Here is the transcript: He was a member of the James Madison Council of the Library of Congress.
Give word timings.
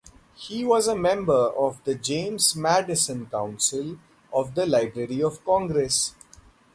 He 0.33 0.65
was 0.65 0.87
a 0.87 0.95
member 0.95 1.49
of 1.51 1.79
the 1.83 1.93
James 1.93 2.55
Madison 2.55 3.27
Council 3.27 3.99
of 4.33 4.55
the 4.55 4.65
Library 4.65 5.21
of 5.21 5.45
Congress. 5.45 6.15